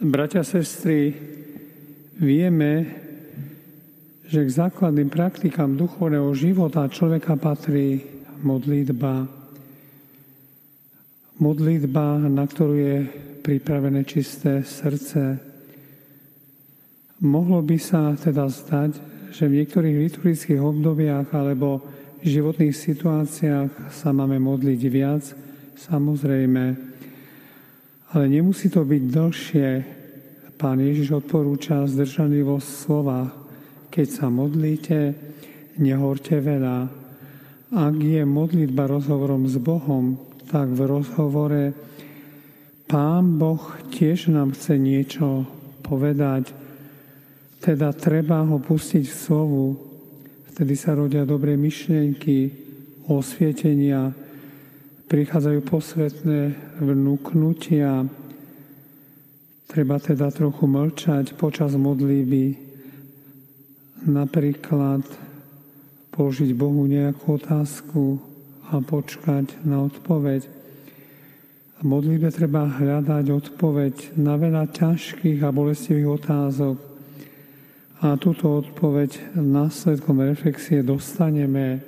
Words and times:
Bratia, 0.00 0.40
sestry, 0.40 1.12
vieme, 2.16 2.88
že 4.24 4.40
k 4.40 4.48
základným 4.48 5.12
praktikám 5.12 5.76
duchovného 5.76 6.32
života 6.32 6.88
človeka 6.88 7.36
patrí 7.36 8.00
modlitba. 8.40 9.28
Modlitba, 11.36 12.16
na 12.32 12.48
ktorú 12.48 12.74
je 12.80 12.96
pripravené 13.44 14.00
čisté 14.08 14.64
srdce. 14.64 15.36
Mohlo 17.20 17.60
by 17.60 17.76
sa 17.76 18.16
teda 18.16 18.48
zdať, 18.48 18.96
že 19.36 19.52
v 19.52 19.60
niektorých 19.60 20.00
liturgických 20.00 20.64
obdobiach 20.64 21.28
alebo 21.36 21.84
životných 22.24 22.72
situáciách 22.72 23.92
sa 23.92 24.16
máme 24.16 24.40
modliť 24.40 24.80
viac, 24.88 25.28
samozrejme, 25.76 26.88
ale 28.10 28.24
nemusí 28.26 28.66
to 28.66 28.82
byť 28.82 29.02
dlhšie. 29.06 29.68
Pán 30.58 30.82
Ježiš 30.82 31.24
odporúča 31.24 31.86
zdržanlivosť 31.86 32.68
slova. 32.68 33.30
Keď 33.88 34.06
sa 34.10 34.26
modlíte, 34.28 35.14
nehorte 35.78 36.36
veľa. 36.36 36.78
Ak 37.70 37.94
je 37.96 38.22
modlitba 38.26 38.90
rozhovorom 38.90 39.46
s 39.46 39.56
Bohom, 39.62 40.18
tak 40.50 40.74
v 40.74 40.80
rozhovore 40.90 41.64
Pán 42.90 43.38
Boh 43.38 43.62
tiež 43.94 44.34
nám 44.34 44.50
chce 44.58 44.74
niečo 44.74 45.46
povedať. 45.86 46.50
Teda 47.62 47.94
treba 47.94 48.42
ho 48.42 48.58
pustiť 48.58 49.04
v 49.06 49.14
slovu. 49.14 49.64
Vtedy 50.50 50.74
sa 50.74 50.98
rodia 50.98 51.22
dobré 51.22 51.54
myšlienky, 51.54 52.50
osvietenia, 53.06 54.10
prichádzajú 55.10 55.60
posvetné 55.66 56.40
vnúknutia. 56.78 58.06
Treba 59.66 59.98
teda 59.98 60.30
trochu 60.30 60.70
mlčať 60.70 61.34
počas 61.34 61.74
modlíby, 61.74 62.54
napríklad 64.06 65.02
položiť 66.14 66.54
Bohu 66.54 66.86
nejakú 66.86 67.42
otázku 67.42 68.22
a 68.70 68.78
počkať 68.78 69.58
na 69.66 69.82
odpoveď. 69.82 70.46
V 71.80 71.82
modlíbe 71.82 72.30
treba 72.30 72.70
hľadať 72.70 73.24
odpoveď 73.34 74.14
na 74.14 74.38
veľa 74.38 74.70
ťažkých 74.70 75.42
a 75.42 75.50
bolestivých 75.50 76.22
otázok. 76.22 76.76
A 77.98 78.14
túto 78.14 78.62
odpoveď 78.62 79.34
následkom 79.34 80.22
reflexie 80.22 80.86
dostaneme. 80.86 81.82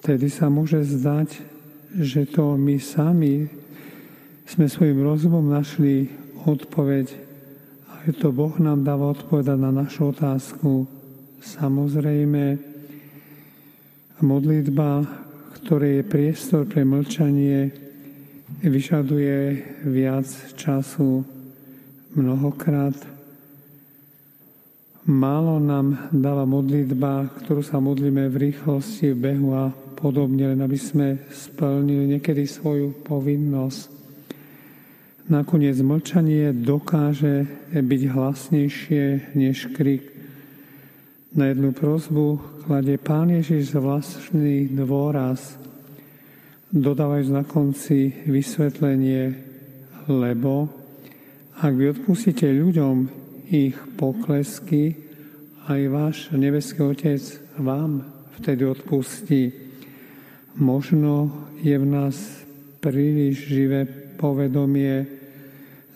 Vtedy 0.00 0.32
sa 0.32 0.48
môže 0.48 0.80
zdať, 0.88 1.51
že 1.92 2.24
to 2.24 2.56
my 2.56 2.80
sami 2.80 3.44
sme 4.48 4.64
svojim 4.64 5.04
rozumom 5.04 5.44
našli 5.44 6.08
odpoveď 6.48 7.06
a 7.88 8.08
to 8.16 8.32
Boh 8.32 8.56
nám 8.56 8.82
dáva 8.82 9.12
odpovedať 9.12 9.58
na 9.60 9.70
našu 9.70 10.10
otázku. 10.10 10.88
Samozrejme, 11.38 12.58
modlitba, 14.24 15.04
ktoré 15.60 16.00
je 16.00 16.10
priestor 16.10 16.64
pre 16.64 16.82
mlčanie, 16.82 17.70
vyžaduje 18.62 19.62
viac 19.86 20.26
času 20.56 21.26
mnohokrát. 22.14 23.11
Málo 25.02 25.58
nám 25.58 26.14
dáva 26.14 26.46
modlitba, 26.46 27.26
ktorú 27.42 27.58
sa 27.58 27.82
modlíme 27.82 28.30
v 28.30 28.54
rýchlosti, 28.54 29.10
v 29.10 29.34
behu 29.34 29.50
a 29.50 29.74
podobne, 29.98 30.54
len 30.54 30.62
aby 30.62 30.78
sme 30.78 31.26
splnili 31.26 32.14
niekedy 32.14 32.46
svoju 32.46 33.02
povinnosť. 33.02 33.90
Nakoniec 35.26 35.74
mlčanie 35.82 36.54
dokáže 36.54 37.50
byť 37.74 38.02
hlasnejšie 38.14 39.34
než 39.34 39.74
krik. 39.74 40.06
Na 41.34 41.50
jednu 41.50 41.74
prozbu 41.74 42.38
kladie 42.62 42.94
Pán 42.94 43.34
Ježiš 43.34 43.74
vlastný 43.82 44.70
dôraz, 44.70 45.58
dodávajúc 46.70 47.30
na 47.34 47.42
konci 47.42 48.22
vysvetlenie, 48.30 49.34
lebo 50.06 50.70
ak 51.58 51.74
vy 51.74 51.90
odpustíte 51.90 52.46
ľuďom 52.46 53.21
ich 53.52 53.76
poklesky, 54.00 54.96
aj 55.68 55.80
váš 55.92 56.16
nebeský 56.32 56.88
Otec 56.88 57.20
vám 57.60 58.00
vtedy 58.40 58.64
odpustí. 58.64 59.52
Možno 60.56 61.28
je 61.60 61.76
v 61.76 61.84
nás 61.84 62.16
príliš 62.80 63.44
živé 63.52 63.84
povedomie 64.16 65.04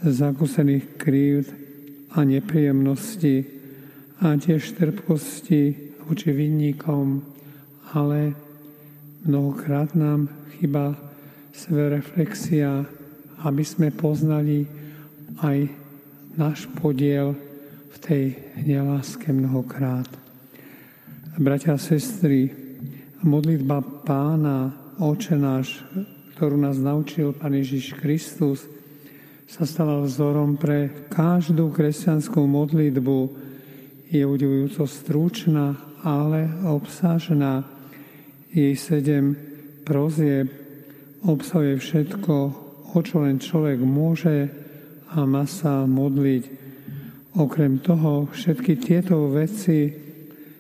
zakúsených 0.04 1.00
krívd 1.00 1.48
a 2.12 2.28
nepríjemnosti 2.28 3.48
a 4.20 4.36
tiež 4.36 4.76
trpkosti 4.76 5.96
voči 6.04 6.36
vinníkom, 6.36 7.24
ale 7.96 8.36
mnohokrát 9.24 9.96
nám 9.96 10.28
chyba 10.60 10.92
reflexia, 11.72 12.84
aby 13.48 13.64
sme 13.64 13.88
poznali 13.88 14.68
aj 15.40 15.72
náš 16.36 16.68
podiel 16.76 17.45
tej 17.98 18.24
neláske 18.60 19.32
mnohokrát. 19.32 20.08
Bratia 21.36 21.76
a 21.76 21.80
sestry, 21.80 22.48
modlitba 23.20 23.84
pána, 24.04 24.72
oče 24.96 25.36
náš, 25.36 25.84
ktorú 26.36 26.56
nás 26.56 26.80
naučil 26.80 27.36
Pán 27.36 27.56
Ježiš 27.56 27.96
Kristus, 27.96 28.64
sa 29.46 29.62
stala 29.62 30.02
vzorom 30.02 30.58
pre 30.58 31.08
každú 31.12 31.70
kresťanskú 31.70 32.40
modlitbu. 32.44 33.18
Je 34.10 34.24
udivujúco 34.26 34.84
stručná, 34.88 35.76
ale 36.02 36.50
obsažená. 36.66 37.62
Jej 38.50 38.74
sedem 38.80 39.36
prozieb 39.86 40.50
obsahuje 41.22 41.78
všetko, 41.78 42.34
o 42.90 42.98
čo 43.04 43.22
len 43.22 43.38
človek 43.38 43.78
môže 43.84 44.50
a 45.12 45.22
má 45.28 45.46
sa 45.46 45.86
modliť. 45.86 46.65
Okrem 47.36 47.84
toho, 47.84 48.32
všetky 48.32 48.80
tieto 48.80 49.28
veci 49.28 49.92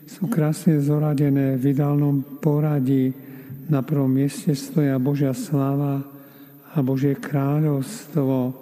sú 0.04 0.28
krásne 0.28 0.76
zoradené 0.76 1.56
v 1.56 1.72
ideálnom 1.72 2.36
poradí. 2.36 3.16
Na 3.72 3.80
prvom 3.80 4.12
mieste 4.12 4.52
stoja 4.52 5.00
Božia 5.00 5.32
sláva 5.32 6.04
a 6.76 6.76
Božie 6.84 7.16
kráľovstvo. 7.16 8.52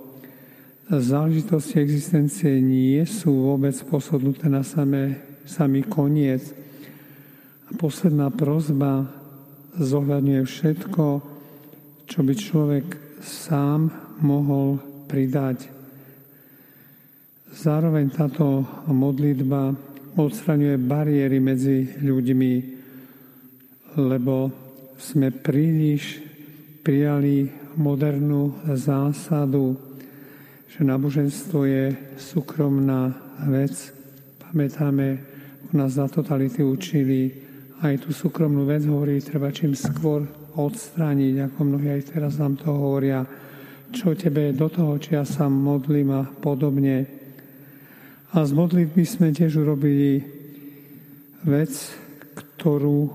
Záležitosti 0.95 1.83
existencie 1.83 2.63
nie 2.63 3.03
sú 3.03 3.51
vôbec 3.51 3.75
posodnuté 3.91 4.47
na 4.47 4.63
samé, 4.63 5.19
samý 5.43 5.83
koniec. 5.83 6.55
A 7.67 7.75
posledná 7.75 8.31
prozba 8.31 9.11
zohľadňuje 9.75 10.43
všetko, 10.47 11.05
čo 12.07 12.19
by 12.23 12.33
človek 12.39 12.87
sám 13.19 13.91
mohol 14.23 14.79
pridať. 15.11 15.74
Zároveň 17.55 18.11
táto 18.11 18.67
modlitba 18.91 19.71
odstraňuje 20.19 20.75
bariéry 20.75 21.39
medzi 21.39 21.87
ľuďmi, 22.03 22.53
lebo 23.95 24.51
sme 24.99 25.31
príliš 25.31 26.19
prijali 26.83 27.47
modernú 27.79 28.59
zásadu, 28.75 29.79
že 30.67 30.83
náboženstvo 30.83 31.63
je 31.63 31.95
súkromná 32.19 33.15
vec. 33.47 33.71
Pamätáme, 34.43 35.23
u 35.71 35.79
nás 35.79 35.95
za 35.95 36.11
totality 36.11 36.59
učili 36.59 37.31
aj 37.87 38.03
tú 38.03 38.11
súkromnú 38.11 38.67
vec 38.67 38.83
hovorí, 38.83 39.23
treba 39.23 39.55
čím 39.55 39.79
skôr 39.79 40.27
odstrániť, 40.59 41.47
ako 41.47 41.59
mnohí 41.63 41.87
aj 41.87 42.19
teraz 42.19 42.35
nám 42.35 42.59
to 42.59 42.75
hovoria, 42.75 43.23
čo 43.95 44.11
tebe 44.19 44.51
do 44.51 44.67
toho, 44.67 44.99
či 44.99 45.15
ja 45.15 45.23
sa 45.23 45.47
modlím 45.47 46.11
a 46.11 46.27
podobne. 46.27 47.23
A 48.35 48.43
z 48.43 48.51
modlitby 48.51 49.07
sme 49.07 49.31
tiež 49.31 49.63
urobili 49.63 50.19
vec, 51.47 51.71
ktorú 52.35 53.15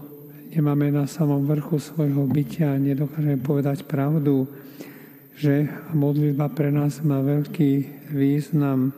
nemáme 0.56 0.96
na 0.96 1.12
samom 1.12 1.44
vrchu 1.44 1.76
svojho 1.76 2.24
bytia, 2.24 2.80
nedokážeme 2.80 3.36
povedať 3.36 3.84
pravdu, 3.84 4.48
že 5.36 5.68
modlitba 5.92 6.48
pre 6.56 6.72
nás 6.72 7.04
má 7.04 7.20
veľký 7.20 7.72
význam. 8.16 8.96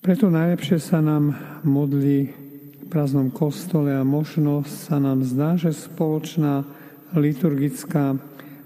Preto 0.00 0.32
najlepšie 0.32 0.80
sa 0.80 1.04
nám 1.04 1.36
modlí 1.60 2.18
v 2.24 2.84
prázdnom 2.88 3.28
kostole 3.28 3.92
a 3.92 4.00
možno 4.00 4.64
sa 4.64 4.96
nám 4.96 5.28
zdá, 5.28 5.60
že 5.60 5.76
spoločná 5.76 6.64
liturgická 7.12 8.16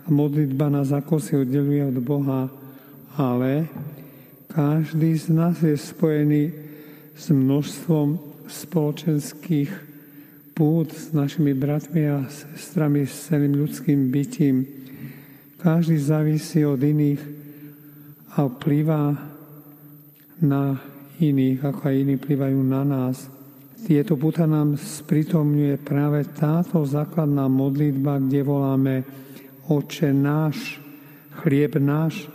modlitba 0.06 0.70
nás 0.70 0.94
ako 0.94 1.18
si 1.18 1.34
oddeluje 1.34 1.90
od 1.90 1.98
Boha, 1.98 2.54
ale 3.18 3.66
každý 4.54 5.18
z 5.18 5.34
nás 5.34 5.58
je 5.66 5.74
spojený 5.74 6.54
s 7.10 7.34
množstvom 7.34 8.22
spoločenských 8.46 9.70
pút 10.54 10.94
s 10.94 11.10
našimi 11.10 11.50
bratmi 11.58 12.06
a 12.06 12.30
sestrami, 12.30 13.02
s 13.02 13.26
celým 13.26 13.58
ľudským 13.58 14.14
bytím. 14.14 14.62
Každý 15.58 15.98
závisí 15.98 16.62
od 16.62 16.78
iných 16.78 17.18
a 18.38 18.46
vplýva 18.46 19.02
na 20.38 20.78
iných, 21.18 21.58
ako 21.58 21.80
aj 21.90 21.94
iní 21.98 22.14
vplyvajú 22.22 22.60
na 22.62 22.82
nás. 22.86 23.26
Tieto 23.84 24.14
puta 24.14 24.46
nám 24.46 24.78
spritomňuje 24.78 25.82
práve 25.82 26.30
táto 26.30 26.86
základná 26.86 27.50
modlitba, 27.50 28.22
kde 28.22 28.40
voláme 28.46 28.94
Oče 29.66 30.14
náš, 30.14 30.78
chlieb 31.42 31.74
náš, 31.82 32.30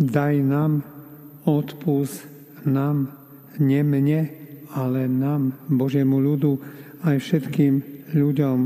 daj 0.00 0.40
nám, 0.40 0.99
odpust 1.46 2.26
nám, 2.64 3.12
nie 3.56 3.80
mne, 3.84 4.30
ale 4.76 5.08
nám, 5.08 5.56
Božiemu 5.66 6.20
ľudu, 6.20 6.60
aj 7.04 7.16
všetkým 7.16 7.74
ľuďom. 8.12 8.58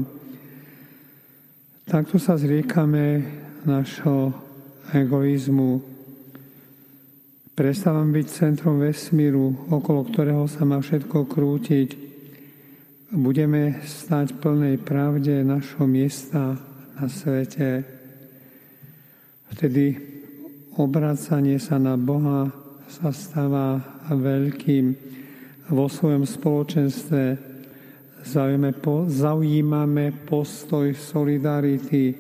Takto 1.87 2.17
sa 2.19 2.35
zriekame 2.41 3.23
našho 3.69 4.33
egoizmu, 4.91 5.95
Prestávam 7.55 8.11
byť 8.11 8.27
centrom 8.35 8.83
vesmíru, 8.83 9.71
okolo 9.71 10.03
ktorého 10.11 10.51
sa 10.51 10.67
má 10.67 10.83
všetko 10.83 11.31
krútiť. 11.31 11.89
Budeme 13.15 13.79
stať 13.87 14.43
plnej 14.43 14.83
pravde 14.83 15.47
našho 15.47 15.87
miesta 15.87 16.59
na 16.99 17.07
svete. 17.07 17.87
Vtedy 19.55 19.95
obracanie 20.75 21.63
sa 21.63 21.79
na 21.79 21.95
Boha 21.95 22.51
sa 22.89 23.11
stáva 23.11 23.81
veľkým 24.09 24.95
vo 25.73 25.89
svojom 25.89 26.29
spoločenstve. 26.29 27.23
Zaujímame 29.09 30.07
postoj 30.25 30.93
solidarity, 30.97 32.17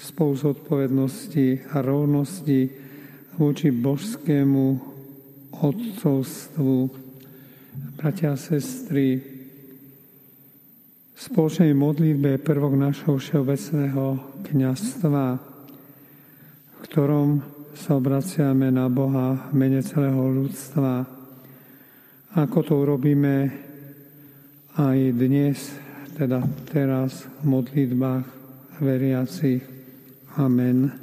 spolu 0.00 0.32
zodpovednosti 0.34 1.76
a 1.76 1.84
rovnosti, 1.84 2.60
voči 3.36 3.68
božskému 3.72 4.64
odcovstvu. 5.52 6.76
Bratia 7.96 8.34
a 8.34 8.40
sestry, 8.40 9.20
spoločnej 11.16 11.72
modlitbe 11.72 12.36
je 12.36 12.44
prvok 12.44 12.72
našho 12.76 13.16
všeobecného 13.16 14.04
kniazstva, 14.48 15.38
v 16.72 16.78
ktorom 16.82 17.61
sa 17.72 17.96
obraciame 17.96 18.68
na 18.68 18.86
Boha 18.92 19.48
v 19.48 19.52
mene 19.56 19.80
celého 19.80 20.20
ľudstva. 20.20 21.04
Ako 22.36 22.58
to 22.64 22.72
urobíme 22.80 23.52
aj 24.76 24.98
dnes, 25.12 25.76
teda 26.16 26.44
teraz 26.68 27.28
v 27.42 27.60
modlitbách 27.60 28.26
veriacich. 28.80 29.60
Amen. 30.40 31.01